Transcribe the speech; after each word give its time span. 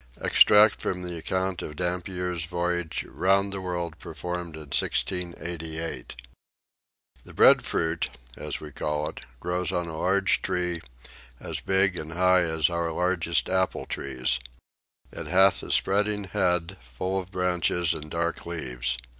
EXTRACT 0.19 0.81
FROM 0.81 1.03
THE 1.03 1.15
ACCOUNT 1.15 1.61
OF 1.61 1.75
DAMPIER'S 1.75 2.45
VOYAGE 2.45 3.05
ROUND 3.07 3.53
THE 3.53 3.61
WORLD 3.61 3.99
PERFORMED 3.99 4.55
IN 4.55 4.61
1688. 4.71 6.15
The 7.23 7.35
breadfruit 7.35 8.09
(as 8.35 8.59
we 8.59 8.71
call 8.71 9.07
it) 9.09 9.21
grows 9.39 9.71
on 9.71 9.87
a 9.87 9.95
large 9.99 10.41
tree, 10.41 10.81
as 11.39 11.59
big 11.61 11.95
and 11.95 12.13
high 12.13 12.41
as 12.41 12.67
our 12.67 12.91
largest 12.91 13.47
apple 13.47 13.85
trees: 13.85 14.39
It 15.11 15.27
hath 15.27 15.61
a 15.61 15.71
spreading 15.71 16.23
head, 16.23 16.77
full 16.81 17.19
of 17.19 17.31
branches 17.31 17.93
and 17.93 18.09
dark 18.09 18.47
leaves. 18.47 18.97